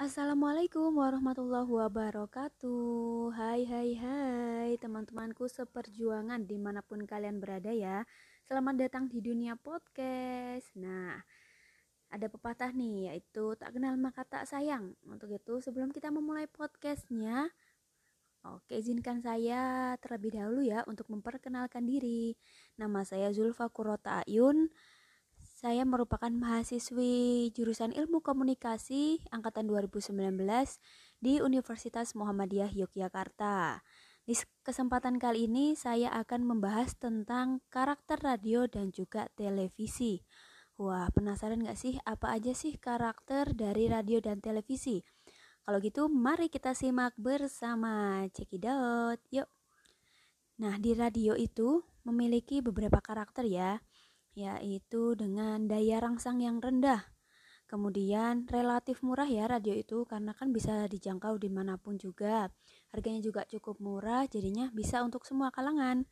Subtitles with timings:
[0.00, 3.36] Assalamualaikum warahmatullahi wabarakatuh.
[3.36, 8.08] Hai hai hai teman-temanku seperjuangan di mana pun kalian berada ya.
[8.48, 10.72] Selamat datang di dunia podcast.
[10.80, 11.20] Nah
[12.08, 17.52] ada pepatah nih yaitu tak kenal maka tak sayang Untuk itu sebelum kita memulai podcastnya
[18.48, 22.40] Oke izinkan saya terlebih dahulu ya untuk memperkenalkan diri.
[22.80, 24.72] Nama saya Zulfa Kurota Ayun
[25.60, 30.40] saya merupakan mahasiswi jurusan Ilmu Komunikasi angkatan 2019
[31.20, 33.84] di Universitas Muhammadiyah Yogyakarta.
[34.24, 40.24] Di kesempatan kali ini saya akan membahas tentang karakter radio dan juga televisi.
[40.80, 45.04] Wah, penasaran gak sih apa aja sih karakter dari radio dan televisi?
[45.68, 48.24] Kalau gitu, mari kita simak bersama.
[48.32, 49.52] Cekidot, yuk.
[50.56, 53.76] Nah, di radio itu memiliki beberapa karakter ya
[54.40, 57.04] yaitu dengan daya rangsang yang rendah.
[57.70, 62.50] Kemudian relatif murah ya radio itu karena kan bisa dijangkau di mana pun juga.
[62.90, 66.02] Harganya juga cukup murah jadinya bisa untuk semua kalangan.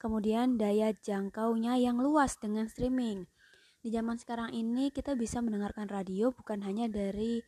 [0.00, 3.28] Kemudian daya jangkaunya yang luas dengan streaming.
[3.82, 7.44] Di zaman sekarang ini kita bisa mendengarkan radio bukan hanya dari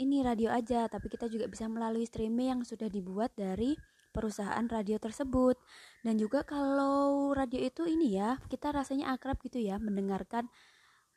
[0.00, 3.76] ini radio aja, tapi kita juga bisa melalui streaming yang sudah dibuat dari
[4.16, 5.60] perusahaan radio tersebut.
[6.00, 10.48] Dan juga kalau radio itu ini ya, kita rasanya akrab gitu ya mendengarkan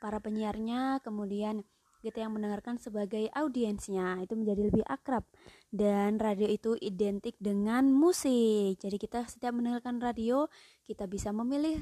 [0.04, 1.64] para penyiarnya, kemudian
[2.00, 5.24] kita yang mendengarkan sebagai audiensnya itu menjadi lebih akrab.
[5.72, 8.80] Dan radio itu identik dengan musik.
[8.80, 10.48] Jadi kita setiap mendengarkan radio
[10.84, 11.80] kita bisa memilih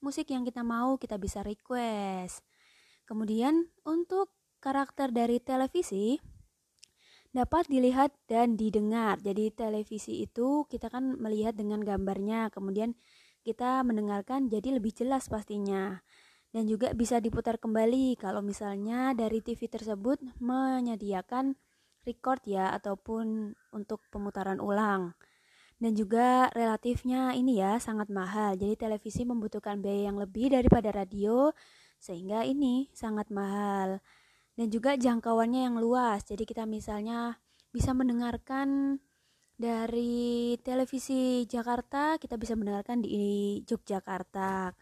[0.00, 2.44] musik yang kita mau kita bisa request.
[3.04, 6.18] Kemudian untuk karakter dari televisi
[7.38, 9.22] dapat dilihat dan didengar.
[9.22, 12.98] Jadi televisi itu kita kan melihat dengan gambarnya, kemudian
[13.46, 16.02] kita mendengarkan jadi lebih jelas pastinya.
[16.50, 21.54] Dan juga bisa diputar kembali kalau misalnya dari TV tersebut menyediakan
[22.02, 25.14] record ya ataupun untuk pemutaran ulang.
[25.78, 28.58] Dan juga relatifnya ini ya sangat mahal.
[28.58, 31.54] Jadi televisi membutuhkan biaya yang lebih daripada radio
[32.02, 34.02] sehingga ini sangat mahal
[34.58, 36.26] dan juga jangkauannya yang luas.
[36.26, 37.38] Jadi kita misalnya
[37.70, 38.98] bisa mendengarkan
[39.54, 44.74] dari televisi Jakarta, kita bisa mendengarkan di Yogyakarta.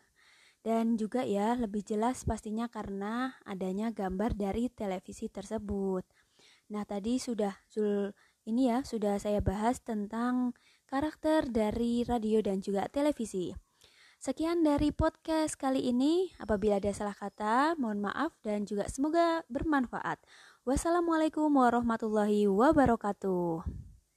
[0.65, 6.03] Dan juga ya lebih jelas pastinya karena adanya gambar dari televisi tersebut.
[6.73, 8.11] Nah, tadi sudah Zul
[8.49, 10.57] ini ya sudah saya bahas tentang
[10.91, 13.66] karakter dari radio dan juga televisi.
[14.27, 16.35] Sekian dari podcast kali ini.
[16.43, 20.19] Apabila ada salah kata, mohon maaf dan juga semoga bermanfaat.
[20.67, 23.86] Wassalamualaikum warahmatullahi wabarakatuh.